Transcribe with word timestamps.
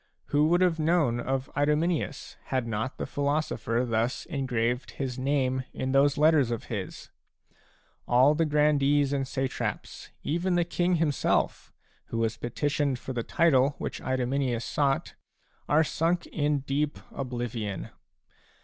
Who 0.29 0.47
would 0.47 0.61
have 0.61 0.79
known 0.79 1.19
of 1.19 1.51
Idomeneus, 1.55 2.35
had 2.45 2.65
not 2.65 2.97
the 2.97 3.05
philo 3.05 3.39
sopher 3.39 3.85
thus 3.85 4.25
engraved 4.25 4.89
his 4.97 5.19
name 5.19 5.63
in 5.73 5.91
those 5.91 6.17
letters 6.17 6.49
of 6.49 6.63
his? 6.73 7.11
All 8.07 8.33
the 8.33 8.47
grandees 8.47 9.13
and 9.13 9.27
satraps, 9.27 10.09
even 10.23 10.55
the 10.55 10.65
king 10.65 10.95
himself, 10.95 11.71
who 12.05 12.17
was 12.17 12.35
petitioned 12.35 12.97
for 12.97 13.13
the 13.13 13.21
title 13.21 13.75
which 13.77 14.01
Idomeneus 14.01 14.65
sought, 14.65 15.13
are 15.69 15.83
sunk 15.83 16.25
in 16.25 16.61
deep 16.61 16.97
oblivion. 17.11 17.91